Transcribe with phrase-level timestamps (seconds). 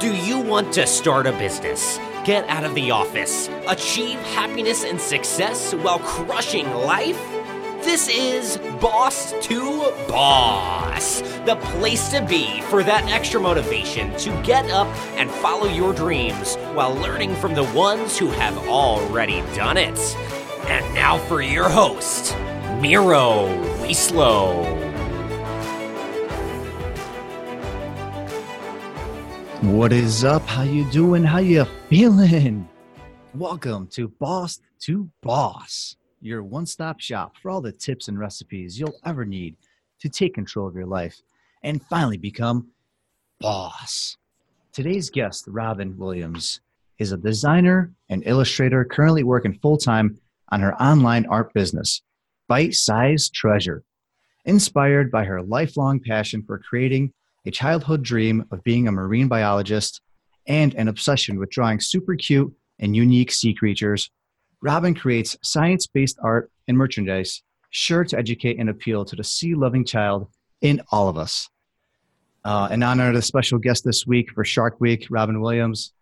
[0.00, 5.00] Do you want to start a business, get out of the office, achieve happiness and
[5.00, 7.20] success while crushing life?
[7.82, 14.70] This is Boss to Boss, the place to be for that extra motivation to get
[14.70, 19.98] up and follow your dreams while learning from the ones who have already done it.
[20.68, 22.36] And now for your host,
[22.80, 23.48] Miro
[23.80, 24.87] Wieslow.
[29.62, 30.42] What is up?
[30.46, 31.24] How you doing?
[31.24, 32.68] How you feeling?
[33.34, 39.00] Welcome to Boss to Boss, your one-stop shop for all the tips and recipes you'll
[39.04, 39.56] ever need
[39.98, 41.20] to take control of your life
[41.64, 42.68] and finally become
[43.40, 44.16] boss.
[44.72, 46.60] Today's guest, Robin Williams,
[47.00, 52.02] is a designer and illustrator currently working full-time on her online art business,
[52.46, 53.82] Bite Size Treasure.
[54.44, 57.12] Inspired by her lifelong passion for creating
[57.48, 60.02] a childhood dream of being a marine biologist,
[60.46, 64.10] and an obsession with drawing super cute and unique sea creatures,
[64.60, 69.54] Robin creates science based art and merchandise sure to educate and appeal to the sea
[69.54, 70.28] loving child
[70.60, 71.48] in all of us.
[72.44, 75.94] Uh, in honor of the special guest this week for Shark Week, Robin Williams,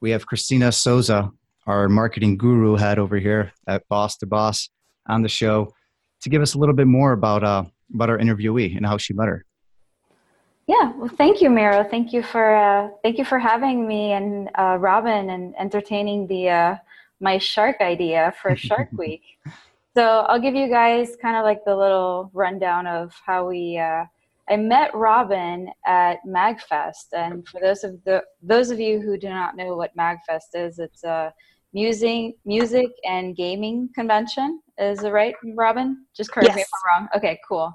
[0.00, 1.30] we have Christina Souza,
[1.66, 4.68] our marketing guru head over here at Boss to Boss,
[5.08, 5.72] on the show
[6.20, 9.14] to give us a little bit more about, uh, about our interviewee and how she
[9.14, 9.46] met her.
[10.70, 11.82] Yeah, well, thank you, Miro.
[11.82, 16.48] Thank you for uh, thank you for having me and uh, Robin and entertaining the
[16.48, 16.76] uh,
[17.18, 19.22] my shark idea for Shark Week.
[19.96, 23.78] So I'll give you guys kind of like the little rundown of how we.
[23.78, 24.04] Uh,
[24.48, 29.28] I met Robin at Magfest, and for those of the those of you who do
[29.28, 31.34] not know what Magfest is, it's a
[31.72, 34.60] music music and gaming convention.
[34.78, 36.06] Is it right, Robin?
[36.16, 36.56] Just correct yes.
[36.56, 37.08] me if I'm wrong.
[37.16, 37.74] Okay, cool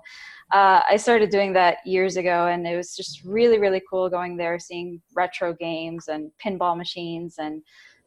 [0.52, 4.38] uh, I started doing that years ago, and it was just really, really cool going
[4.38, 7.36] there, seeing retro games and pinball machines.
[7.40, 7.64] And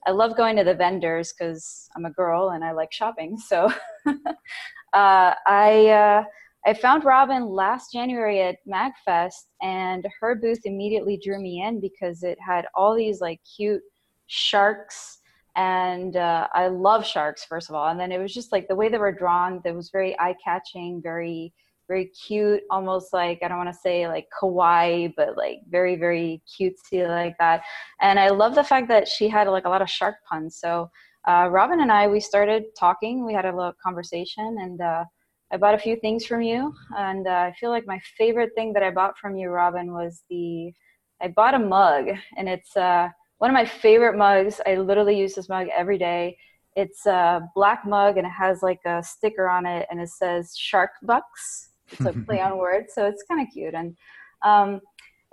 [0.07, 3.37] I love going to the vendors because I'm a girl and I like shopping.
[3.49, 3.73] So
[4.07, 6.25] uh, I uh,
[6.67, 12.23] I found Robin last January at Magfest, and her booth immediately drew me in because
[12.23, 13.83] it had all these like cute
[14.27, 15.19] sharks
[15.57, 18.77] and uh, I love sharks first of all, and then it was just like the
[18.77, 21.53] way they were drawn that was very eye catching, very
[21.89, 26.43] very cute, almost like I don't want to say like kawaii, but like very very
[26.47, 27.63] cutesy like that.
[28.01, 30.57] And I love the fact that she had like a lot of shark puns.
[30.57, 30.91] So
[31.27, 33.25] uh, Robin and I we started talking.
[33.27, 35.05] We had a little conversation, and uh,
[35.53, 36.73] I bought a few things from you.
[36.97, 40.23] And uh, I feel like my favorite thing that I bought from you, Robin, was
[40.31, 40.73] the
[41.21, 44.61] I bought a mug, and it's uh, one of my favorite mugs.
[44.67, 46.37] I literally use this mug every day.
[46.77, 50.55] It's a black mug and it has like a sticker on it and it says
[50.57, 53.75] Shark Bucks it's a play on words, so it's kind of cute.
[53.75, 53.97] And
[54.45, 54.81] um,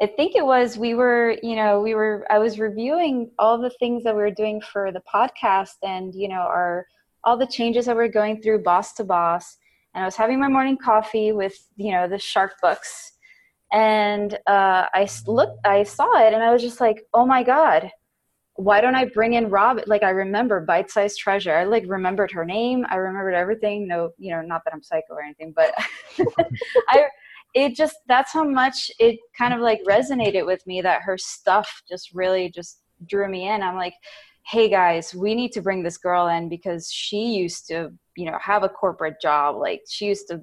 [0.02, 2.26] I think it was we were, you know, we were.
[2.30, 6.28] I was reviewing all the things that we were doing for the podcast, and you
[6.28, 6.86] know, our
[7.24, 9.58] all the changes that we're going through, boss to boss.
[9.94, 13.14] And I was having my morning coffee with, you know, the Shark Bucks,
[13.72, 17.90] and uh, I looked, I saw it, and I was just like, oh my god,
[18.56, 19.80] why don't I bring in Rob?
[19.86, 21.54] Like I remember Bite Size Treasure.
[21.54, 22.86] I like remembered her name.
[22.90, 23.88] I remembered everything.
[23.88, 25.74] No, you know, not that I'm psycho or anything, but
[26.90, 27.06] I
[27.54, 31.84] it just that's how much it kind of like resonated with me that her stuff
[31.88, 33.62] just really just drew me in.
[33.62, 33.96] I'm like,
[34.44, 38.38] hey guys, we need to bring this girl in because she used to, you know,
[38.40, 39.58] have a corporate job.
[39.58, 40.42] Like she used to,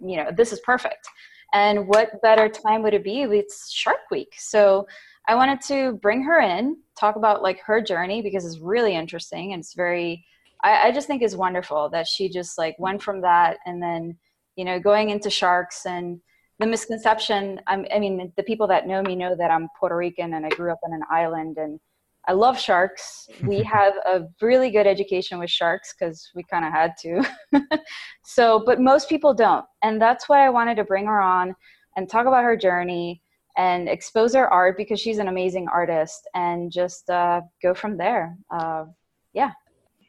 [0.00, 1.06] you know, this is perfect.
[1.52, 3.22] And what better time would it be?
[3.22, 4.32] It's Shark Week.
[4.38, 4.86] So
[5.28, 9.52] I wanted to bring her in, talk about like her journey because it's really interesting
[9.52, 10.24] and it's very,
[10.62, 14.18] I, I just think is wonderful that she just like went from that and then,
[14.56, 16.20] you know, going into sharks and
[16.58, 17.60] the misconception.
[17.66, 20.48] I'm, I mean, the people that know me know that I'm Puerto Rican and I
[20.50, 21.78] grew up on an island and
[22.26, 23.28] I love sharks.
[23.42, 27.78] We have a really good education with sharks because we kind of had to.
[28.24, 29.64] so, but most people don't.
[29.82, 31.54] And that's why I wanted to bring her on
[31.96, 33.21] and talk about her journey
[33.56, 38.36] and expose her art because she's an amazing artist and just uh, go from there.
[38.50, 38.84] Uh,
[39.32, 39.50] yeah.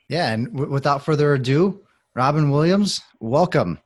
[0.10, 0.31] Yeah.
[0.31, 1.81] And w- without further ado,
[2.16, 3.80] Robin Williams, welcome.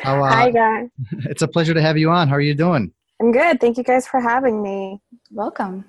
[0.00, 0.88] How, uh, Hi, guys.
[1.30, 2.28] It's a pleasure to have you on.
[2.28, 2.92] How are you doing?
[3.20, 3.60] I'm good.
[3.60, 5.00] Thank you guys for having me.
[5.30, 5.84] Welcome.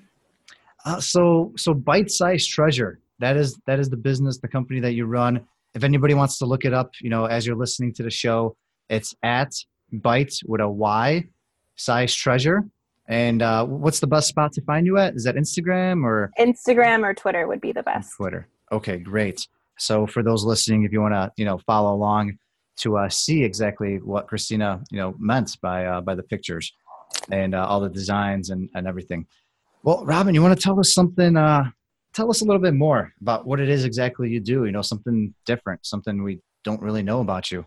[0.84, 3.00] Uh, so, so bite-sized treasure.
[3.20, 5.46] That is that is the business, the company that you run.
[5.74, 8.56] If anybody wants to look it up, you know, as you're listening to the show,
[8.88, 9.52] it's at
[9.92, 11.24] bite with a Y
[11.76, 12.64] size treasure.
[13.12, 15.14] And uh, what's the best spot to find you at?
[15.14, 18.16] Is that Instagram or Instagram or Twitter would be the best.
[18.16, 18.48] Twitter.
[18.72, 19.46] Okay, great.
[19.78, 22.38] So for those listening, if you want to, you know, follow along
[22.78, 26.72] to uh, see exactly what Christina, you know, meant by uh, by the pictures
[27.30, 29.26] and uh, all the designs and, and everything.
[29.82, 31.36] Well, Robin, you want to tell us something?
[31.36, 31.64] Uh,
[32.14, 34.64] tell us a little bit more about what it is exactly you do.
[34.64, 37.66] You know, something different, something we don't really know about you.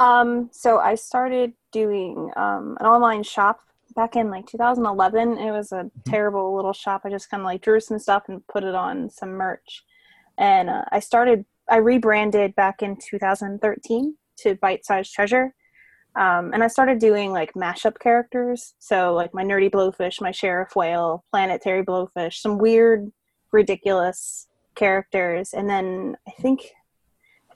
[0.00, 3.60] Um, so I started doing um, an online shop
[3.92, 5.38] back in like 2011.
[5.38, 6.10] It was a mm-hmm.
[6.10, 7.02] terrible little shop.
[7.04, 9.84] I just kind of like drew some stuff and put it on some merch.
[10.38, 15.54] And uh, I started, I rebranded back in 2013 to Bite Size Treasure.
[16.16, 18.74] Um, and I started doing like mashup characters.
[18.78, 23.10] So, like my Nerdy Blowfish, my Sheriff Whale, Planetary Blowfish, some weird,
[23.50, 24.46] ridiculous
[24.76, 25.52] characters.
[25.52, 26.72] And then I think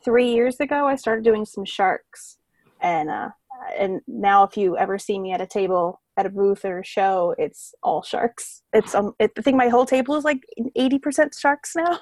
[0.05, 2.39] three years ago, I started doing some sharks.
[2.81, 3.31] And, uh,
[3.79, 6.85] and now if you ever see me at a table at a booth or a
[6.85, 8.62] show, it's all sharks.
[8.73, 10.41] It's um, it, I think my whole table is like
[10.75, 12.00] eighty percent sharks now.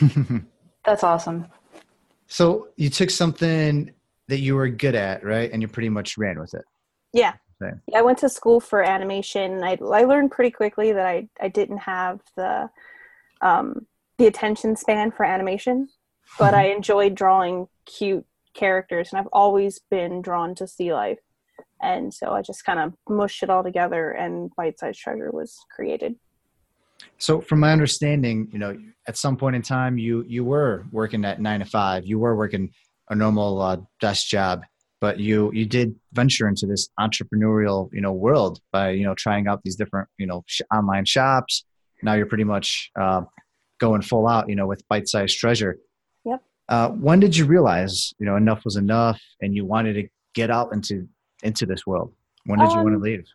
[0.84, 1.46] That's awesome.
[2.28, 3.90] So you took something
[4.28, 5.50] that you were good at, right?
[5.50, 6.64] And you pretty much ran with it.
[7.12, 7.34] Yeah.
[7.60, 7.74] Okay.
[7.88, 9.64] Yeah, I went to school for animation.
[9.64, 12.70] I I learned pretty quickly that I I didn't have the
[13.40, 13.86] um
[14.18, 15.88] the attention span for animation,
[16.38, 21.18] but I enjoyed drawing cute characters and I've always been drawn to sea life.
[21.82, 25.56] And so I just kind of mushed it all together and Bite Size Treasure was
[25.74, 26.16] created.
[27.18, 28.76] So, from my understanding, you know,
[29.06, 32.04] at some point in time, you you were working at nine to five.
[32.04, 32.70] You were working
[33.08, 34.62] a normal uh, desk job,
[35.00, 39.46] but you you did venture into this entrepreneurial, you know, world by you know trying
[39.46, 41.64] out these different you know sh- online shops.
[42.02, 43.22] Now you're pretty much uh,
[43.78, 45.78] going full out, you know, with Bite Size Treasure.
[46.24, 46.42] Yep.
[46.68, 50.50] Uh, when did you realize, you know, enough was enough, and you wanted to get
[50.50, 51.08] out into
[51.42, 52.12] into this world?
[52.44, 53.26] When did um, you want to leave?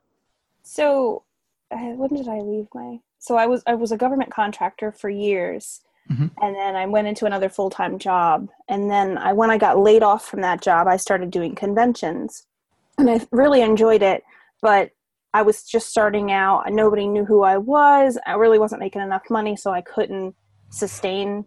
[0.64, 1.24] So,
[1.72, 3.00] uh, when did I leave my?
[3.20, 6.28] So I was I was a government contractor for years, mm-hmm.
[6.42, 8.50] and then I went into another full time job.
[8.68, 12.46] And then I when I got laid off from that job, I started doing conventions,
[12.98, 14.24] and I really enjoyed it.
[14.62, 14.92] But
[15.34, 16.64] I was just starting out.
[16.72, 18.18] Nobody knew who I was.
[18.26, 20.36] I really wasn't making enough money, so I couldn't
[20.70, 21.46] sustain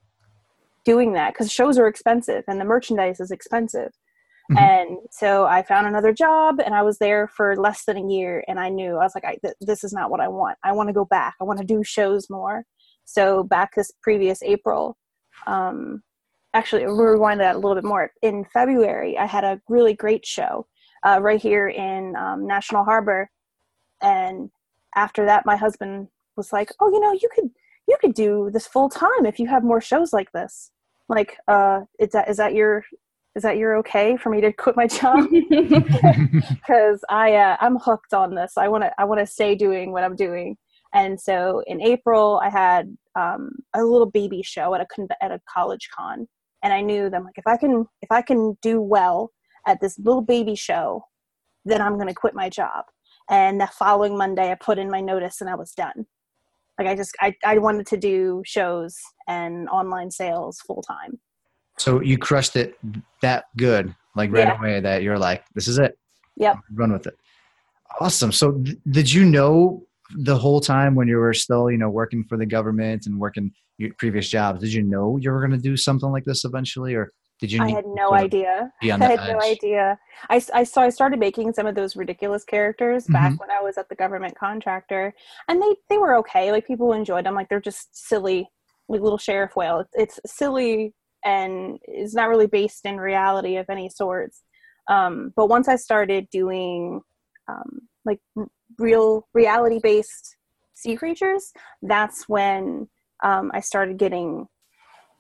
[0.87, 3.93] doing that because shows are expensive and the merchandise is expensive.
[4.50, 4.58] Mm-hmm.
[4.58, 8.44] And so I found another job and I was there for less than a year
[8.46, 10.58] and I knew I was like I, th- this is not what I want.
[10.62, 11.34] I want to go back.
[11.40, 12.64] I want to do shows more.
[13.04, 14.96] So back this previous April
[15.46, 16.02] um
[16.54, 18.10] actually rewind that a little bit more.
[18.22, 20.66] In February I had a really great show
[21.04, 23.28] uh, right here in um, National Harbor
[24.00, 24.50] and
[24.94, 27.50] after that my husband was like, "Oh, you know, you could
[27.88, 30.70] you could do this full time if you have more shows like this."
[31.08, 32.84] Like, uh, is that is that your
[33.37, 35.29] is that you're okay for me to quit my job?
[35.31, 38.55] Because i uh, i'm hooked on this.
[38.56, 40.56] I want to i want to stay doing what i'm doing.
[40.94, 45.31] And so in april i had um, a little baby show at a con- at
[45.31, 46.27] a college con.
[46.62, 49.31] And i knew that I'm like if i can if i can do well
[49.67, 51.05] at this little baby show
[51.65, 52.85] then i'm going to quit my job.
[53.29, 56.06] And the following monday i put in my notice and i was done.
[56.79, 58.97] Like i just i, I wanted to do shows
[59.29, 61.21] and online sales full time
[61.78, 62.78] so you crushed it
[63.23, 64.58] that good, like right yeah.
[64.58, 65.99] away, that you're like, this is it.
[66.37, 66.58] Yep.
[66.73, 67.17] Run with it.
[68.00, 68.32] Awesome.
[68.32, 69.82] So th- did you know
[70.14, 73.52] the whole time when you were still, you know, working for the government and working
[73.78, 76.94] your previous jobs, did you know you were going to do something like this eventually,
[76.94, 77.62] or did you?
[77.62, 78.72] I had no idea.
[78.82, 79.29] I had edge?
[79.29, 79.99] no idea.
[80.31, 83.12] I, I so I started making some of those ridiculous characters mm-hmm.
[83.12, 85.12] back when I was at the government contractor,
[85.49, 86.50] and they they were okay.
[86.52, 87.34] Like people enjoyed them.
[87.34, 88.49] Like they're just silly,
[88.88, 89.81] like little sheriff whale.
[89.81, 90.94] It's, it's silly
[91.27, 94.43] and is not really based in reality of any sorts.
[94.89, 97.01] Um, but once I started doing
[97.49, 98.21] um, like
[98.79, 100.37] real reality based
[100.75, 101.53] sea creatures,
[101.83, 102.89] that's when
[103.25, 104.47] um, I started getting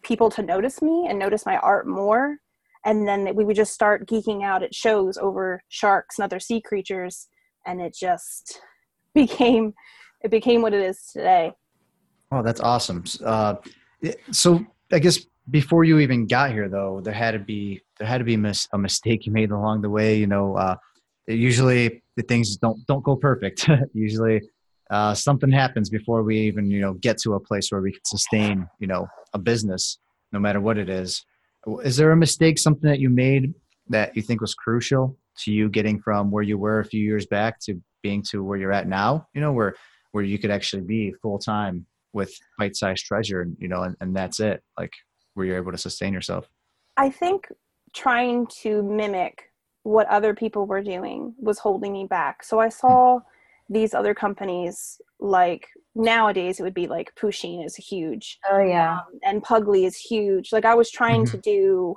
[0.04, 2.36] people to notice me and notice my art more.
[2.84, 6.60] And then we would just start geeking out at shows over sharks and other sea
[6.60, 7.26] creatures,
[7.66, 8.60] and it just
[9.14, 9.74] became
[10.22, 11.50] it became what it is today.
[12.30, 13.02] Oh, that's awesome.
[13.24, 13.56] Uh,
[14.30, 18.18] so I guess before you even got here though there had to be there had
[18.18, 20.76] to be mis- a mistake you made along the way you know uh,
[21.26, 23.68] usually the things don't don't go perfect.
[23.92, 24.40] Usually
[24.90, 28.04] uh, something happens before we even you know get to a place where we can
[28.04, 29.98] sustain you know a business
[30.32, 31.24] no matter what it is.
[31.82, 33.54] Is there a mistake something that you made
[33.88, 37.26] that you think was crucial to you getting from where you were a few years
[37.26, 39.26] back to being to where you're at now?
[39.34, 39.74] You know where
[40.12, 43.96] where you could actually be full time with bite sized treasure and you know and,
[44.00, 44.62] and that's it.
[44.78, 44.92] Like
[45.36, 46.48] where you're able to sustain yourself?
[46.96, 47.48] I think
[47.94, 49.52] trying to mimic
[49.82, 52.42] what other people were doing was holding me back.
[52.42, 53.20] So I saw
[53.68, 58.38] these other companies like nowadays it would be like Pusheen is huge.
[58.50, 58.98] Oh yeah.
[58.98, 60.52] Um, and Pugly is huge.
[60.52, 61.36] Like I was trying mm-hmm.
[61.36, 61.96] to do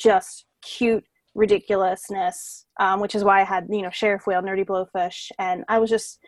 [0.00, 1.04] just cute
[1.34, 5.78] ridiculousness, um, which is why I had, you know, Sheriff Whale, Nerdy Blowfish, and I
[5.78, 6.18] was just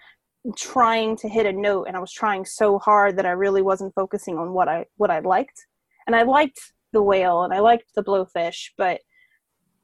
[0.56, 3.94] trying to hit a note and I was trying so hard that I really wasn't
[3.94, 5.66] focusing on what I what I liked.
[6.06, 6.60] And I liked
[6.92, 9.00] the whale and I liked the blowfish, but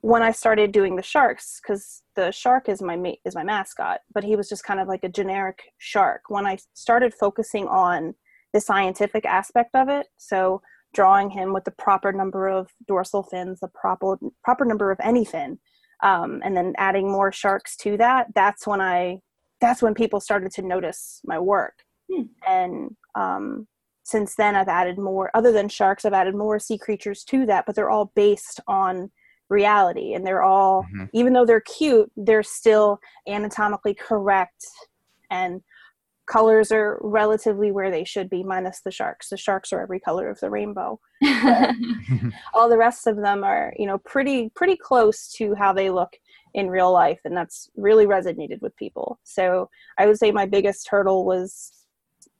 [0.01, 4.01] when I started doing the sharks, because the shark is my ma- is my mascot,
[4.15, 6.23] but he was just kind of like a generic shark.
[6.29, 8.15] When I started focusing on
[8.53, 10.63] the scientific aspect of it, so
[10.95, 15.25] drawing him with the proper number of dorsal fins, the proper proper number of any
[15.25, 15.59] fin,
[16.03, 19.21] um, and then adding more sharks to that, that's when I
[19.61, 21.75] that's when people started to notice my work.
[22.13, 22.23] Hmm.
[22.47, 23.67] And um,
[24.07, 25.33] since then, I've added more.
[25.35, 29.11] Other than sharks, I've added more sea creatures to that, but they're all based on
[29.49, 31.05] reality and they're all mm-hmm.
[31.13, 32.99] even though they're cute they're still
[33.29, 34.67] anatomically correct
[35.31, 35.61] and
[36.27, 40.29] colors are relatively where they should be minus the sharks the sharks are every color
[40.29, 40.99] of the rainbow
[42.55, 46.17] all the rest of them are you know pretty pretty close to how they look
[46.55, 50.89] in real life and that's really resonated with people so i would say my biggest
[50.89, 51.71] hurdle was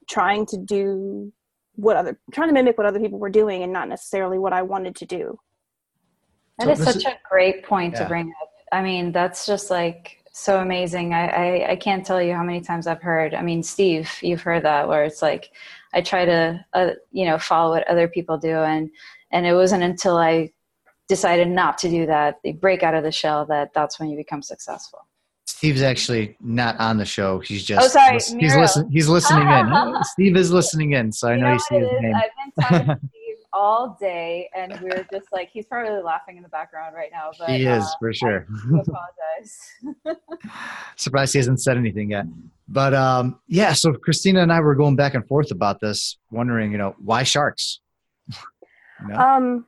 [0.09, 1.33] trying to do
[1.77, 4.63] what other trying to mimic what other people were doing and not necessarily what i
[4.63, 5.39] wanted to do
[6.59, 8.03] that so is such is, a great point yeah.
[8.03, 8.51] to bring up.
[8.73, 11.15] I mean, that's just like so amazing.
[11.15, 13.35] I, I, I can't tell you how many times I've heard.
[13.35, 15.51] I mean, Steve, you've heard that where it's like
[15.95, 18.91] I try to uh, you know follow what other people do, and
[19.31, 20.53] and it wasn't until I
[21.09, 24.17] decided not to do that, they break out of the shell, that that's when you
[24.17, 25.07] become successful.
[25.47, 27.39] Steve's actually not on the show.
[27.39, 28.91] He's just oh sorry, he's listening.
[28.91, 29.97] He's listening in.
[30.03, 32.15] Steve is listening in, so I know, know you see his name.
[32.15, 33.11] I've been talking
[33.53, 37.31] all day, and we are just like he's probably laughing in the background right now.
[37.39, 38.47] But he is uh, for sure.
[38.67, 40.21] Apologize.
[40.97, 42.27] Surprised he hasn't said anything yet.
[42.69, 46.73] But um, yeah, so Christina and I were going back and forth about this, wondering,
[46.73, 47.81] you know, why sharks?
[48.29, 49.17] you know?
[49.17, 49.67] Um.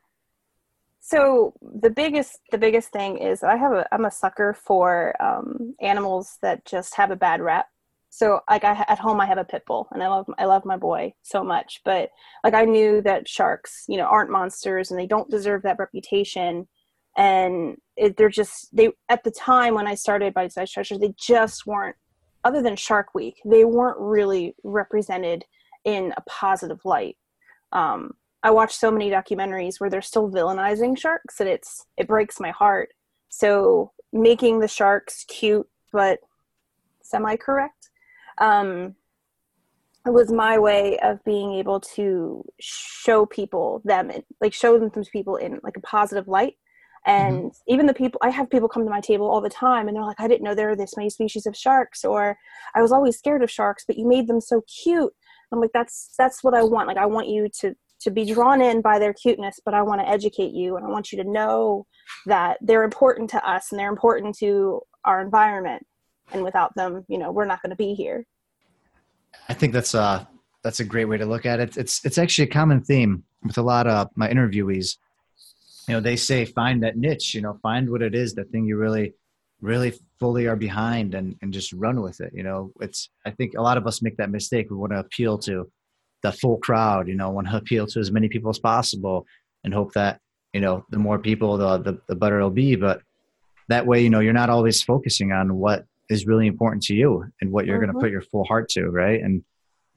[1.08, 5.74] So the biggest the biggest thing is I have a I'm a sucker for um,
[5.80, 7.64] animals that just have a bad rap.
[8.10, 10.66] So like I at home I have a pit bull and I love I love
[10.66, 12.10] my boy so much but
[12.44, 16.68] like I knew that sharks you know aren't monsters and they don't deserve that reputation.
[17.16, 21.14] And it, they're just they at the time when I started Bite Size Treasures they
[21.18, 21.96] just weren't
[22.44, 25.46] other than Shark Week they weren't really represented
[25.86, 27.16] in a positive light.
[27.72, 28.10] Um,
[28.42, 32.50] I watch so many documentaries where they're still villainizing sharks and it's it breaks my
[32.50, 32.90] heart.
[33.28, 36.20] So making the sharks cute but
[37.02, 37.90] semi correct
[38.38, 38.94] um,
[40.06, 45.36] was my way of being able to show people them like show them to people
[45.36, 46.54] in like a positive light.
[47.06, 47.72] And mm-hmm.
[47.72, 50.04] even the people i have people come to my table all the time and they're
[50.04, 52.36] like i didn't know there are this many species of sharks or
[52.74, 55.12] i was always scared of sharks but you made them so cute.
[55.50, 56.88] I'm like that's that's what i want.
[56.88, 60.00] Like i want you to to be drawn in by their cuteness but i want
[60.00, 61.86] to educate you and i want you to know
[62.26, 65.84] that they're important to us and they're important to our environment.
[66.32, 68.26] And without them you know we're not going to be here.
[69.48, 70.24] I think that's uh
[70.62, 71.76] that's a great way to look at it.
[71.76, 74.98] It's it's actually a common theme with a lot of my interviewees.
[75.88, 78.66] You know they say find that niche you know find what it is that thing
[78.66, 79.14] you really
[79.62, 82.70] really fully are behind and and just run with it you know?
[82.80, 85.70] It's i think a lot of us make that mistake we want to appeal to
[86.22, 89.26] the full crowd you know want to appeal to as many people as possible
[89.64, 90.20] and hope that
[90.52, 93.00] you know the more people the the, the better it'll be but
[93.68, 97.24] that way you know you're not always focusing on what is really important to you
[97.40, 97.86] and what you're mm-hmm.
[97.86, 99.22] going to put your full heart to, right?
[99.22, 99.44] And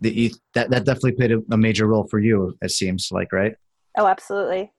[0.01, 2.57] the, that that definitely played a, a, major role for you.
[2.61, 3.55] It seems like, right?
[3.97, 4.71] Oh, absolutely.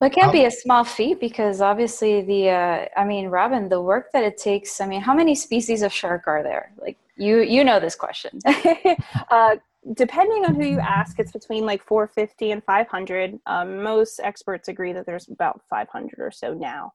[0.00, 3.80] Well, it can't be a small feat because obviously the, uh, I mean, Robin, the
[3.80, 4.80] work that it takes.
[4.80, 6.72] I mean, how many species of shark are there?
[6.76, 8.40] Like you, you know this question.
[9.30, 9.56] uh,
[9.94, 13.38] depending on who you ask, it's between like 450 and 500.
[13.46, 16.92] Um, most experts agree that there's about 500 or so now.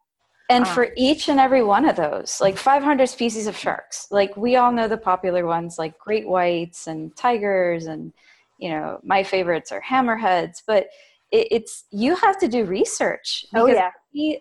[0.50, 4.58] And for each and every one of those, like 500 species of sharks, like we
[4.58, 8.12] all know the popular ones like great whites and tigers, and
[8.58, 10.88] you know, my favorites are hammerheads, but
[11.32, 13.46] it, it's you have to do research.
[13.56, 13.92] Oh, yeah.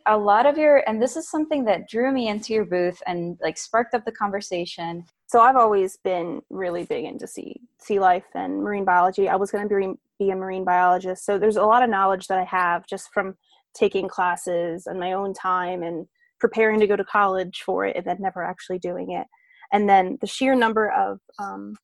[0.06, 3.38] A lot of your, and this is something that drew me into your booth and
[3.40, 5.06] like sparked up the conversation.
[5.30, 9.28] So I've always been really big into sea sea life and marine biology.
[9.28, 12.26] I was going to be be a marine biologist, so there's a lot of knowledge
[12.26, 13.36] that I have just from
[13.72, 16.08] taking classes and my own time and
[16.40, 19.28] preparing to go to college for it and then never actually doing it.
[19.72, 21.76] And then the sheer number of um,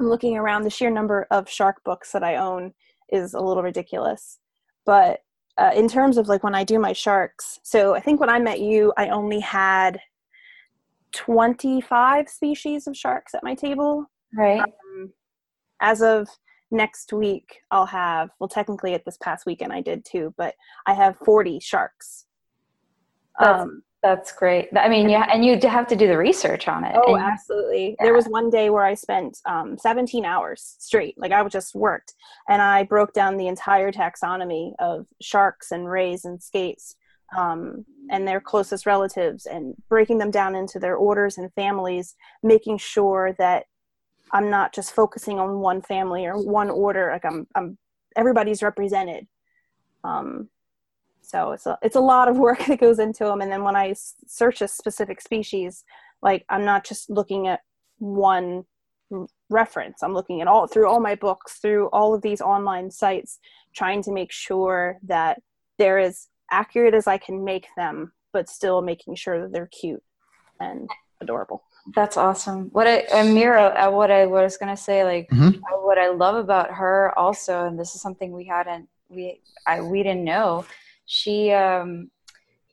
[0.00, 2.72] i'm looking around the sheer number of shark books that i own
[3.12, 4.40] is a little ridiculous.
[4.84, 5.20] But
[5.56, 8.38] uh, in terms of like when i do my sharks so i think when i
[8.38, 10.00] met you i only had
[11.12, 15.12] 25 species of sharks at my table right um,
[15.80, 16.28] as of
[16.70, 20.54] next week I'll have well technically at this past weekend I did too, but
[20.86, 22.26] I have 40 sharks.
[23.38, 24.68] That's um That's great.
[24.76, 26.94] I mean, yeah, and you have to do the research on it.
[26.96, 27.96] Oh, and, absolutely.
[27.98, 28.04] Yeah.
[28.04, 31.16] There was one day where I spent um, 17 hours straight.
[31.18, 32.14] Like I just worked,
[32.48, 36.96] and I broke down the entire taxonomy of sharks and rays and skates
[37.36, 42.78] um, and their closest relatives, and breaking them down into their orders and families, making
[42.78, 43.66] sure that
[44.32, 47.10] I'm not just focusing on one family or one order.
[47.12, 47.78] Like I'm, I'm
[48.16, 49.26] everybody's represented.
[50.04, 50.48] Um,
[51.22, 53.40] so it's a, it's a lot of work that goes into them.
[53.40, 53.94] And then when I
[54.26, 55.84] search a specific species,
[56.22, 57.60] like I'm not just looking at
[57.98, 58.64] one
[59.48, 60.02] reference.
[60.02, 63.38] I'm looking at all through all my books, through all of these online sites,
[63.74, 65.40] trying to make sure that
[65.78, 70.02] they're as accurate as I can make them, but still making sure that they're cute
[70.60, 70.88] and
[71.20, 71.62] adorable.
[71.94, 72.68] That's awesome.
[72.72, 75.62] What I, uh, Miro, uh, what I was gonna say, like, mm-hmm.
[75.64, 79.80] uh, what I love about her also, and this is something we hadn't, we, I,
[79.80, 80.66] we didn't know,
[81.06, 82.10] she um,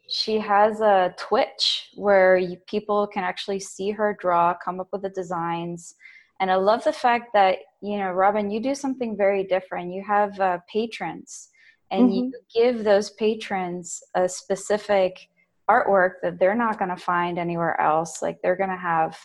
[0.08, 5.02] she has a Twitch where you, people can actually see her draw, come up with
[5.02, 5.96] the designs,
[6.42, 9.94] and I love the fact that you know, Robin, you do something very different.
[9.94, 11.50] You have uh, patrons,
[11.92, 12.14] and mm-hmm.
[12.14, 15.28] you give those patrons a specific
[15.70, 18.22] artwork that they're not going to find anywhere else.
[18.22, 19.18] Like they're going to have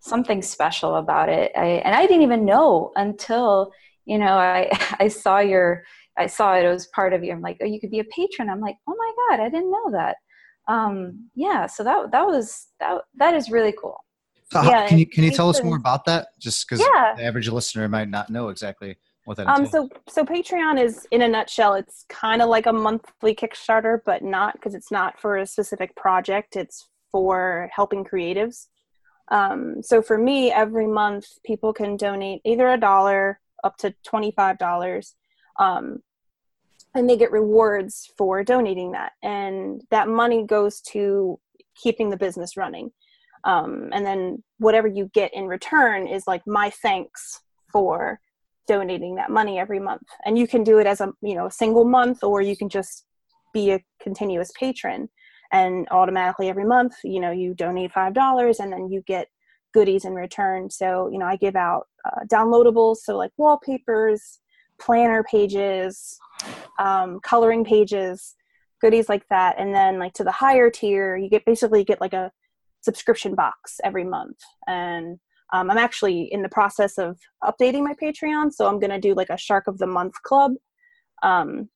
[0.00, 1.52] something special about it.
[1.56, 3.72] I, and I didn't even know until
[4.04, 5.84] you know I I saw your
[6.16, 7.32] I saw it, it was part of you.
[7.32, 8.48] I'm like, oh, you could be a patron.
[8.48, 10.16] I'm like, oh my God, I didn't know that.
[10.68, 13.98] Um, yeah, so that that was that that is really cool.
[14.52, 16.28] So yeah, can you can you tell us more about that?
[16.38, 17.14] Just because yeah.
[17.16, 19.48] the average listener might not know exactly what that.
[19.48, 21.74] Um, so so Patreon is in a nutshell.
[21.74, 25.94] It's kind of like a monthly Kickstarter, but not because it's not for a specific
[25.96, 26.56] project.
[26.56, 28.66] It's for helping creatives.
[29.28, 34.30] Um, so for me, every month people can donate either a dollar up to twenty
[34.30, 35.14] five dollars
[35.58, 36.02] um,
[36.94, 41.38] and they get rewards for donating that and that money goes to
[41.76, 42.90] keeping the business running
[43.44, 47.40] um, and then whatever you get in return is like my thanks
[47.72, 48.20] for
[48.66, 51.50] donating that money every month and you can do it as a you know a
[51.50, 53.04] single month or you can just
[53.52, 55.08] be a continuous patron
[55.52, 59.28] and automatically every month you know you donate five dollars and then you get
[59.74, 64.40] goodies in return so you know i give out uh, downloadables so like wallpapers
[64.80, 66.18] planner pages,
[66.78, 68.34] um, coloring pages,
[68.80, 69.56] goodies like that.
[69.58, 72.30] And then like to the higher tier, you get basically get like a
[72.82, 74.36] subscription box every month.
[74.66, 75.18] And
[75.52, 79.30] um, I'm actually in the process of updating my Patreon, so I'm gonna do like
[79.30, 80.52] a Shark of the Month club.
[81.22, 81.68] Um,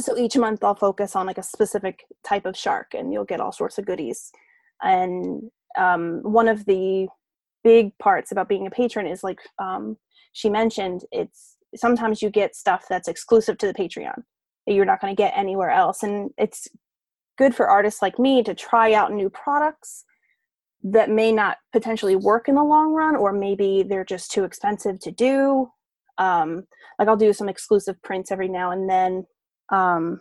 [0.00, 3.40] so each month I'll focus on like a specific type of shark, and you'll get
[3.40, 4.30] all sorts of goodies.
[4.82, 7.08] And um, one of the
[7.64, 9.96] big parts about being a patron is like um,
[10.32, 14.22] she mentioned, it's sometimes you get stuff that's exclusive to the Patreon
[14.66, 16.02] that you're not going to get anywhere else.
[16.02, 16.68] And it's
[17.36, 20.04] good for artists like me to try out new products
[20.82, 24.98] that may not potentially work in the long run, or maybe they're just too expensive
[25.00, 25.70] to do.
[26.18, 26.64] Um,
[26.98, 29.26] like I'll do some exclusive prints every now and then.
[29.70, 30.20] Um,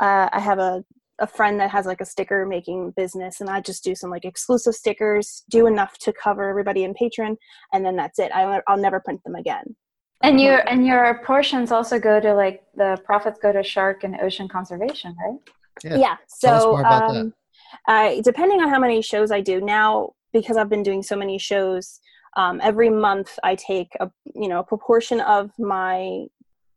[0.00, 0.84] uh, I have a
[1.18, 4.24] a friend that has like a sticker making business and i just do some like
[4.24, 7.36] exclusive stickers do enough to cover everybody in Patreon
[7.74, 9.76] and then that's it I, i'll never print them again
[10.22, 14.20] and your and your portions also go to like the profits go to shark and
[14.20, 15.38] ocean conservation, right?
[15.82, 15.96] Yeah.
[15.96, 16.16] yeah.
[16.28, 17.32] So um,
[18.22, 22.00] depending on how many shows I do now, because I've been doing so many shows,
[22.36, 26.26] um, every month I take a you know a proportion of my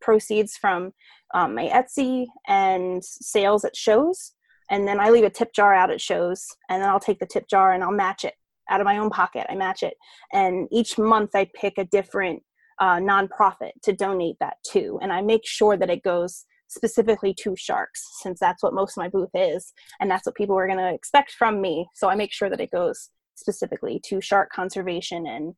[0.02, 0.94] proceeds from
[1.34, 4.34] um, my Etsy and sales at shows,
[4.70, 7.28] and then I leave a tip jar out at shows, and then I'll take the
[7.28, 8.34] tip jar and I'll match it
[8.70, 9.46] out of my own pocket.
[9.50, 9.96] I match it,
[10.32, 12.44] and each month I pick a different
[12.80, 15.00] uh, nonprofit to donate that to.
[15.02, 19.02] And I make sure that it goes specifically to sharks since that's what most of
[19.02, 22.16] my booth is and that's what people are going to expect from me so i
[22.16, 25.54] make sure that it goes specifically to shark conservation and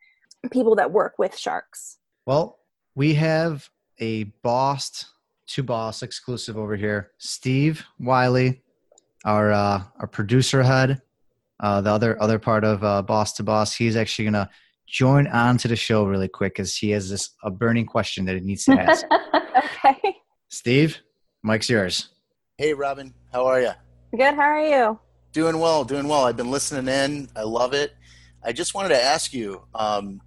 [0.51, 2.59] people that work with sharks well
[2.95, 5.05] we have a boss
[5.47, 8.61] to boss exclusive over here steve wiley
[9.25, 11.01] our uh, our producer head
[11.61, 14.49] uh, the other other part of uh, boss to boss he's actually gonna
[14.87, 18.35] join on to the show really quick because he has this a burning question that
[18.35, 19.05] he needs to ask.
[19.33, 20.15] okay.
[20.49, 20.99] Steve,
[21.45, 22.09] Mic's yours.
[22.57, 23.13] Hey, Robin.
[23.31, 23.69] How are you?
[24.17, 24.33] Good.
[24.33, 24.99] How are you?
[25.31, 25.83] Doing well.
[25.83, 26.25] Doing well.
[26.25, 27.29] I've been listening in.
[27.35, 27.93] I love it.
[28.43, 29.61] I just wanted to ask you.
[29.75, 30.21] Um,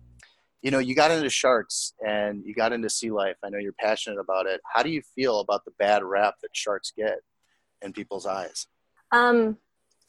[0.62, 3.34] you know, you got into sharks and you got into sea life.
[3.44, 4.60] I know you're passionate about it.
[4.72, 7.18] How do you feel about the bad rap that sharks get
[7.82, 8.68] in people's eyes?
[9.10, 9.58] Um,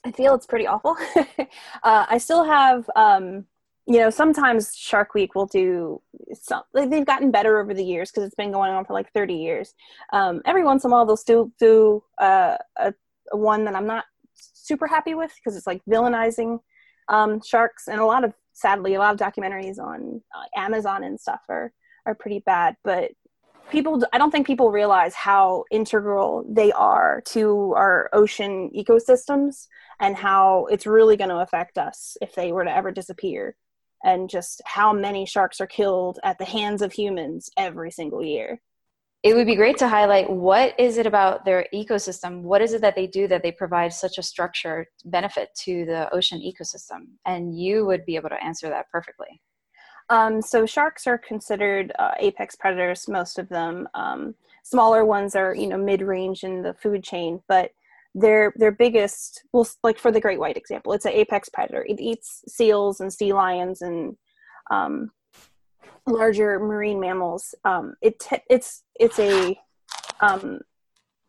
[0.06, 0.96] I feel it's pretty awful.
[1.16, 3.46] uh, I still have um,
[3.88, 6.02] you know, sometimes Shark Week will do
[6.34, 6.62] some.
[6.74, 9.34] Like they've gotten better over the years because it's been going on for like 30
[9.34, 9.74] years.
[10.14, 12.94] Um, every once in a while, they'll still do uh, a,
[13.32, 16.60] a, one that I'm not super happy with because it's like villainizing
[17.08, 21.20] um, sharks, and a lot of sadly a lot of documentaries on uh, Amazon and
[21.20, 21.74] stuff are
[22.06, 22.76] are pretty bad.
[22.84, 23.12] But
[23.72, 29.68] people, I don't think people realize how integral they are to our ocean ecosystems
[30.00, 33.56] and how it's really going to affect us if they were to ever disappear
[34.04, 38.62] and just how many sharks are killed at the hands of humans every single year.
[39.22, 42.82] It would be great to highlight what is it about their ecosystem what is it
[42.82, 47.08] that they do that they provide such a structure benefit to the ocean ecosystem?
[47.26, 49.42] And you would be able to answer that perfectly.
[50.10, 53.88] Um, so sharks are considered uh, apex predators most of them.
[53.94, 57.72] Um, smaller ones are you know mid-range in the food chain but
[58.20, 61.86] their their biggest well like for the great white example it's an apex predator.
[61.88, 64.16] It eats seals and sea lions and
[64.72, 65.12] um,
[66.08, 67.56] larger marine mammals.
[67.64, 69.60] Um, it it's it's a
[70.22, 70.60] um,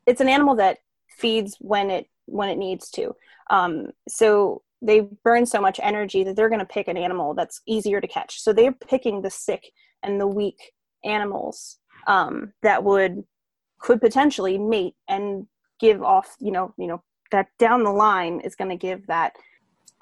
[0.07, 3.15] it's an animal that feeds when it when it needs to.
[3.51, 7.61] Um, so they burn so much energy that they're going to pick an animal that's
[7.67, 8.41] easier to catch.
[8.41, 9.73] So they're picking the sick
[10.03, 10.73] and the weak
[11.05, 13.25] animals um, that would
[13.79, 15.47] could potentially mate and
[15.81, 19.35] give off you know you know that down the line is going to give that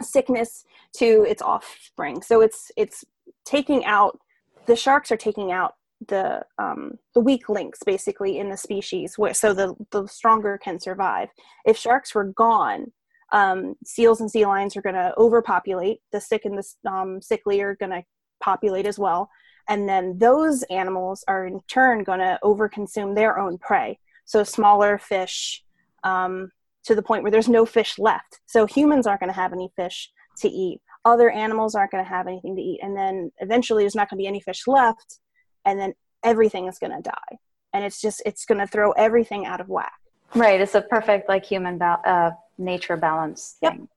[0.00, 0.64] sickness
[0.94, 2.22] to its offspring.
[2.22, 3.04] So it's it's
[3.44, 4.18] taking out
[4.66, 5.74] the sharks are taking out
[6.06, 11.28] the um, the weak links basically in the species so the the stronger can survive.
[11.64, 12.92] If sharks were gone
[13.32, 16.00] um, seals and sea lions are going to overpopulate.
[16.12, 18.02] The sick and the um, sickly are going to
[18.40, 19.28] populate as well.
[19.68, 23.98] And then those animals are in turn going to overconsume their own prey.
[24.24, 25.62] So smaller fish
[26.08, 26.50] um,
[26.84, 28.40] to the point where there's no fish left.
[28.46, 30.80] So humans aren't going to have any fish to eat.
[31.04, 32.80] Other animals aren't going to have anything to eat.
[32.82, 35.18] And then eventually there's not going to be any fish left.
[35.64, 37.38] And then everything is going to die.
[37.72, 40.00] And it's just, it's going to throw everything out of whack.
[40.34, 40.60] Right.
[40.60, 43.56] It's a perfect, like, human ba- uh, nature balance.
[43.62, 43.72] Yep.
[43.72, 43.88] Thing.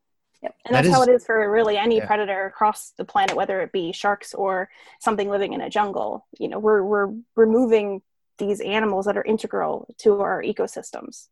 [0.44, 0.56] Yep.
[0.66, 2.08] And that's how it is for really any yeah.
[2.08, 4.70] predator across the planet, whether it be sharks or
[5.00, 6.26] something living in a jungle.
[6.40, 8.02] You know, we're, we're removing
[8.38, 11.28] these animals that are integral to our ecosystems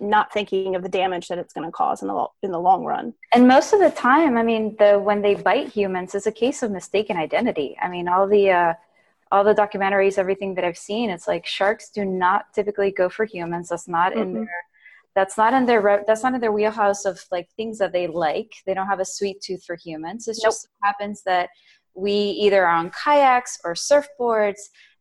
[0.00, 2.84] not thinking of the damage that it's going to cause in the in the long
[2.84, 3.14] run.
[3.32, 6.62] And most of the time, I mean, the when they bite humans, it's a case
[6.62, 7.76] of mistaken identity.
[7.80, 8.74] I mean, all the uh,
[9.32, 13.24] all the documentaries, everything that I've seen, it's like sharks do not typically go for
[13.24, 13.68] humans.
[13.68, 14.22] That's not mm-hmm.
[14.22, 14.48] in their
[15.14, 18.52] that's not in their that's not in their wheelhouse of like things that they like.
[18.66, 20.28] They don't have a sweet tooth for humans.
[20.28, 20.52] It nope.
[20.52, 21.50] just happens that
[21.94, 24.60] we either are on kayaks or surfboards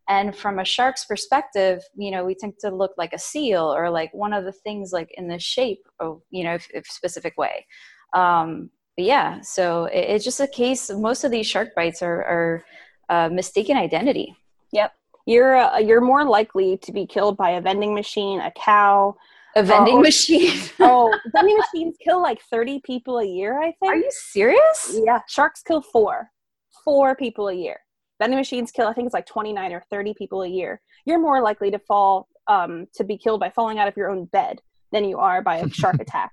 [0.09, 3.89] and from a shark's perspective you know we tend to look like a seal or
[3.89, 7.65] like one of the things like in the shape of you know a specific way.
[8.13, 12.23] Um, but yeah so it, it's just a case most of these shark bites are,
[12.23, 12.65] are
[13.09, 14.35] uh, mistaken identity.
[14.71, 14.93] Yep.
[15.25, 19.15] You're uh, you're more likely to be killed by a vending machine a cow.
[19.55, 20.59] A vending uh, machine?
[20.79, 23.93] Oh vending machines kill like 30 people a year i think.
[23.93, 24.99] Are you serious?
[25.05, 26.31] Yeah sharks kill four.
[26.83, 27.79] Four people a year
[28.19, 30.81] vending machines kill i think it's like 29 or 30 people a year.
[31.05, 34.25] You're more likely to fall um, to be killed by falling out of your own
[34.25, 36.31] bed than you are by a shark attack.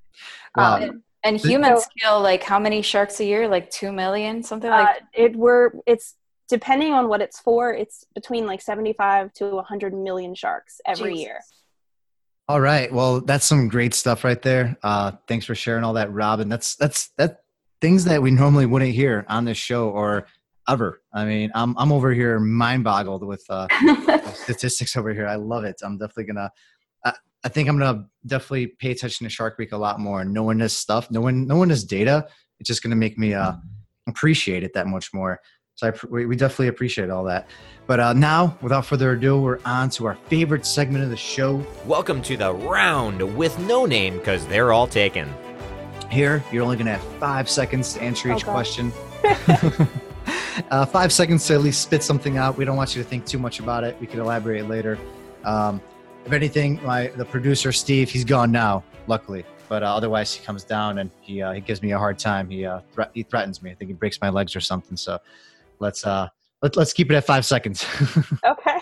[0.57, 0.77] Wow.
[0.77, 3.49] Um, and humans so, kill like how many sharks a year?
[3.49, 4.43] Like 2 million?
[4.43, 6.15] Something like uh, it were it's
[6.49, 11.25] depending on what it's for it's between like 75 to 100 million sharks every Jesus.
[11.25, 11.41] year.
[12.49, 12.93] All right.
[12.93, 14.77] Well that's some great stuff right there.
[14.83, 16.49] Uh thanks for sharing all that robin.
[16.49, 17.41] That's that's that
[17.81, 20.29] things that we normally wouldn't hear on this show or
[20.69, 21.01] ever.
[21.13, 23.69] I mean, I'm I'm over here mind boggled with uh,
[24.35, 25.27] statistics over here.
[25.27, 25.77] I love it.
[25.83, 26.51] I'm definitely gonna.
[27.05, 27.13] I,
[27.45, 30.25] I think I'm gonna definitely pay attention to Shark Week a lot more.
[30.25, 32.27] Knowing this stuff, knowing knowing this data,
[32.59, 33.53] it's just gonna make me uh,
[34.09, 35.41] appreciate it that much more.
[35.77, 37.51] So I, we definitely appreciate all that.
[37.87, 41.63] But uh, now, without further ado, we're on to our favorite segment of the show.
[41.85, 45.29] Welcome to the round with no name because they're all taken.
[46.11, 48.91] Here, you're only going to have five seconds to answer each question.
[50.71, 52.57] uh, five seconds to at least spit something out.
[52.57, 53.97] We don't want you to think too much about it.
[54.01, 54.99] We can elaborate later.
[55.45, 55.81] Um,
[56.25, 59.45] if anything, my the producer Steve, he's gone now, luckily.
[59.69, 62.49] But uh, otherwise, he comes down and he uh, he gives me a hard time.
[62.49, 63.71] He uh, thre- he threatens me.
[63.71, 64.97] I think he breaks my legs or something.
[64.97, 65.19] So
[65.79, 66.29] let's uh
[66.63, 67.85] let, let's keep it at five seconds.
[68.45, 68.81] okay.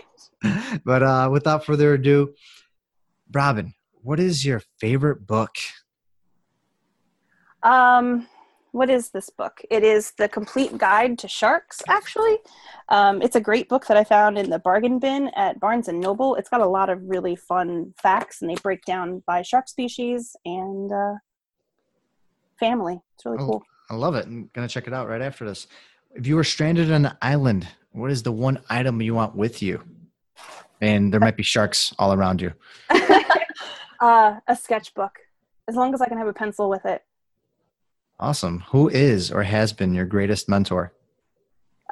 [0.84, 2.34] But uh, without further ado,
[3.32, 5.56] Robin, what is your favorite book?
[7.62, 8.26] Um,
[8.74, 9.60] what is this book?
[9.70, 12.38] It is The Complete Guide to Sharks, actually.
[12.88, 16.00] Um, it's a great book that I found in the bargain bin at Barnes and
[16.00, 16.34] Noble.
[16.34, 20.34] It's got a lot of really fun facts, and they break down by shark species
[20.44, 21.14] and uh,
[22.58, 23.00] family.
[23.14, 23.62] It's really oh, cool.
[23.90, 24.26] I love it.
[24.26, 25.68] I'm going to check it out right after this.
[26.16, 29.62] If you were stranded on an island, what is the one item you want with
[29.62, 29.84] you?
[30.80, 32.52] And there might be sharks all around you.
[34.00, 35.20] uh, a sketchbook
[35.68, 37.04] as long as I can have a pencil with it.
[38.20, 38.60] Awesome.
[38.70, 40.92] Who is or has been your greatest mentor?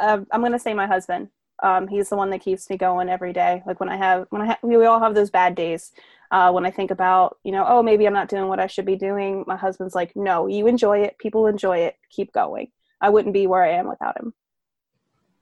[0.01, 1.29] Uh, I'm going to say my husband.
[1.63, 3.63] Um, he's the one that keeps me going every day.
[3.67, 5.93] Like when I have, when I have, we all have those bad days.
[6.31, 8.87] Uh, when I think about, you know, oh, maybe I'm not doing what I should
[8.87, 9.45] be doing.
[9.47, 11.19] My husband's like, no, you enjoy it.
[11.19, 11.97] People enjoy it.
[12.11, 12.69] Keep going.
[13.01, 14.33] I wouldn't be where I am without him.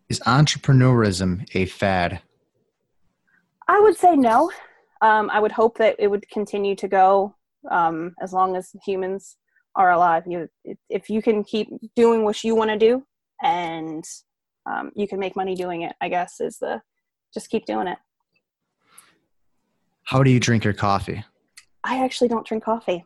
[0.09, 2.21] Is entrepreneurism a fad?
[3.69, 4.51] I would say no.
[5.01, 7.37] Um, I would hope that it would continue to go
[7.71, 9.37] um, as long as humans
[9.75, 10.25] are alive.
[10.27, 10.49] You,
[10.89, 13.05] if you can keep doing what you want to do,
[13.43, 14.05] and
[14.67, 16.83] um, you can make money doing it, I guess is the
[17.33, 17.99] just keep doing it.
[20.05, 21.25] How do you drink your coffee?
[21.85, 23.05] I actually don't drink coffee.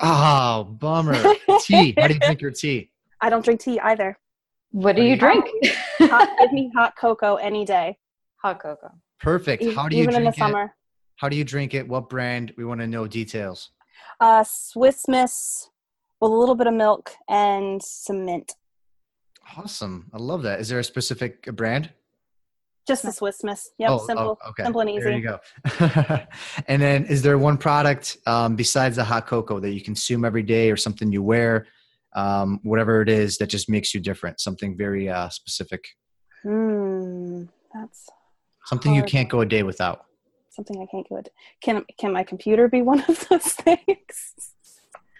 [0.00, 1.14] Oh, bummer.
[1.60, 1.94] tea.
[1.98, 2.90] How do you drink your tea?
[3.20, 4.18] I don't drink tea either.
[4.72, 5.44] What do you drink?
[5.98, 7.98] hot, give me hot cocoa any day.
[8.42, 8.90] Hot cocoa.
[9.20, 9.64] Perfect.
[9.74, 10.64] How do you even in the summer?
[10.64, 10.70] it?
[11.16, 11.86] How do you drink it?
[11.86, 12.52] What brand?
[12.56, 13.70] We want to know details.
[14.20, 15.68] Uh, Swiss Miss
[16.20, 18.52] with a little bit of milk and some mint.
[19.56, 20.10] Awesome.
[20.12, 20.60] I love that.
[20.60, 21.90] Is there a specific brand?
[22.86, 23.70] Just the Swiss Miss.
[23.78, 24.64] Yep, Oh, simple, oh, okay.
[24.64, 25.00] simple and easy.
[25.04, 25.38] There you go.
[26.68, 30.42] and then, is there one product um, besides the hot cocoa that you consume every
[30.42, 31.66] day, or something you wear,
[32.14, 34.40] um, whatever it is, that just makes you different?
[34.40, 35.84] Something very uh, specific.
[36.42, 38.08] Hmm, that's
[38.66, 40.06] Something you can't go a day without.
[40.52, 41.22] Something I can't go.
[41.62, 44.34] Can can my computer be one of those things?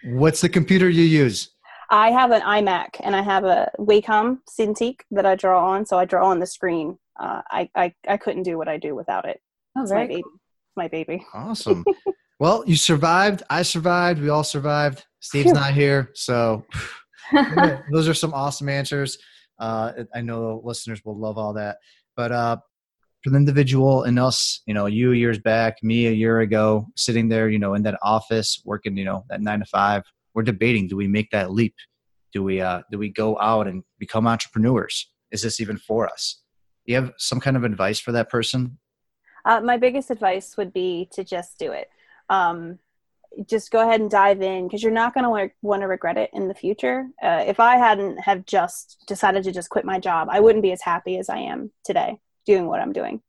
[0.05, 1.49] What's the computer you use?
[1.89, 5.97] I have an iMac and I have a Wacom Cintiq that I draw on, so
[5.99, 6.97] I draw on the screen.
[7.19, 9.41] Uh, I, I I couldn't do what I do without it.
[9.77, 10.19] Oh, It's my baby.
[10.19, 11.25] It's my baby.
[11.33, 11.85] Awesome.
[12.39, 13.43] well, you survived.
[13.49, 14.21] I survived.
[14.21, 15.05] We all survived.
[15.19, 15.53] Steve's Phew.
[15.53, 16.65] not here, so
[17.91, 19.17] those are some awesome answers.
[19.59, 21.77] Uh, I know listeners will love all that.
[22.15, 22.57] But uh,
[23.23, 27.29] for the individual and us, you know, you years back, me a year ago, sitting
[27.29, 30.87] there, you know, in that office working, you know, that nine to five, we're debating:
[30.87, 31.75] do we make that leap?
[32.33, 35.09] Do we uh, do we go out and become entrepreneurs?
[35.31, 36.41] Is this even for us?
[36.85, 38.77] Do you have some kind of advice for that person?
[39.45, 41.89] Uh, my biggest advice would be to just do it.
[42.29, 42.79] Um,
[43.47, 46.29] just go ahead and dive in because you're not going to want to regret it
[46.33, 47.07] in the future.
[47.21, 50.71] Uh, if I hadn't have just decided to just quit my job, I wouldn't be
[50.71, 53.21] as happy as I am today doing what I'm doing.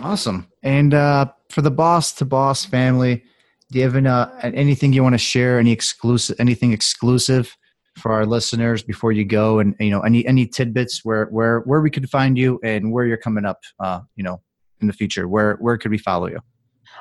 [0.00, 0.48] Awesome.
[0.62, 3.24] And uh, for the boss to boss family,
[3.70, 5.58] do you have an, uh, anything you want to share?
[5.58, 7.56] Any exclusive, anything exclusive
[7.98, 9.58] for our listeners before you go?
[9.58, 13.06] And you know, any any tidbits where where where we could find you and where
[13.06, 13.60] you're coming up?
[13.80, 14.42] Uh, you know,
[14.80, 16.40] in the future, where where could we follow you?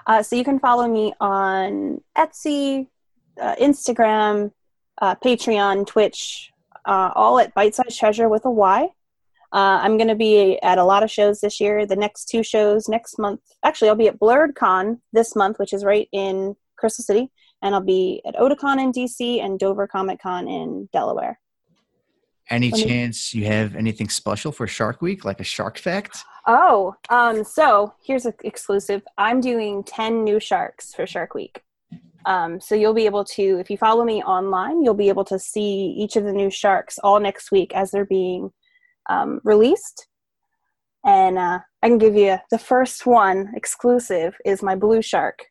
[0.08, 2.88] Uh, so you can follow me on Etsy,
[3.42, 4.52] uh, Instagram,
[5.02, 6.52] uh, Patreon, Twitch,
[6.86, 8.90] uh, all at Bite Size Treasure with a Y.
[9.54, 11.86] Uh, I'm going to be at a lot of shows this year.
[11.86, 13.40] The next two shows next month.
[13.64, 17.82] Actually, I'll be at Blerdcon this month, which is right in Crystal City, and I'll
[17.82, 21.40] be at Otakon in DC and Dover Comic Con in Delaware.
[22.50, 26.24] Any me- chance you have anything special for Shark Week, like a shark fact?
[26.48, 29.04] Oh, um, so here's an exclusive.
[29.20, 31.62] I'm doing 10 new sharks for Shark Week.
[32.26, 35.38] Um, so you'll be able to, if you follow me online, you'll be able to
[35.38, 38.52] see each of the new sharks all next week as they're being
[39.10, 40.08] um, released.
[41.06, 45.46] And uh, I can give you the first one exclusive is my blue shark.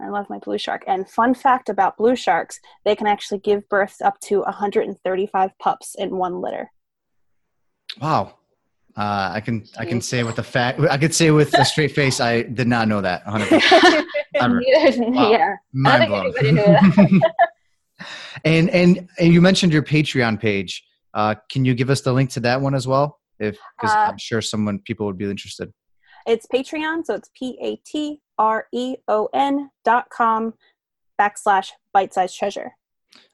[0.00, 0.84] I love my blue shark.
[0.86, 5.94] And fun fact about blue sharks, they can actually give birth up to 135 pups
[5.98, 6.70] in one litter.
[8.00, 8.34] Wow.
[8.96, 11.92] Uh, I can I can say with a fact I could say with a straight
[11.92, 14.04] face I did not know that 100%.
[14.34, 14.62] Ever.
[14.98, 15.30] Wow.
[15.32, 15.56] Yeah.
[15.74, 16.24] Mind think blown.
[16.38, 17.20] anybody knew
[18.44, 20.84] and, and and you mentioned your Patreon page.
[21.16, 23.18] Uh, can you give us the link to that one as well?
[23.40, 25.72] If because Uh, I'm sure someone people would be interested.
[26.26, 30.54] It's Patreon, so it's P A T R E O N dot com
[31.18, 32.72] backslash bite size treasure.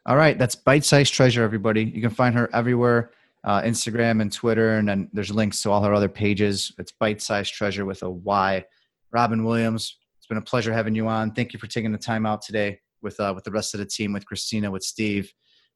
[0.07, 1.42] All right, that's bite size treasure.
[1.42, 3.11] Everybody, you can find her everywhere,
[3.45, 6.73] uh, Instagram and Twitter, and then there's links to all her other pages.
[6.79, 8.64] It's bite size treasure with a Y.
[9.11, 11.33] Robin Williams, it's been a pleasure having you on.
[11.33, 13.87] Thank you for taking the time out today with uh, with the rest of the
[13.87, 15.33] team, with Christina, with Steve.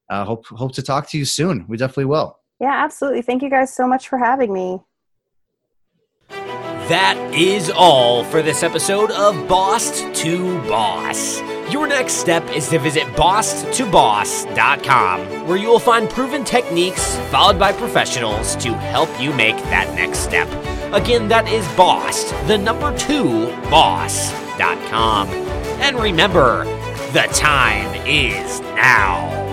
[0.09, 1.65] Uh, hope hope to talk to you soon.
[1.67, 2.39] We definitely will.
[2.59, 3.21] Yeah, absolutely.
[3.21, 4.79] Thank you guys so much for having me.
[6.29, 11.41] That is all for this episode of Boss to Boss.
[11.69, 17.73] Your next step is to visit bosstoboss.com, where you will find proven techniques followed by
[17.73, 20.47] professionals to help you make that next step.
[20.93, 25.27] Again, that is boss, the number two, boss.com.
[25.27, 26.63] And remember,
[27.11, 29.46] the time is now.